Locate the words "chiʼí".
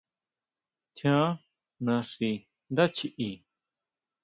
2.95-3.29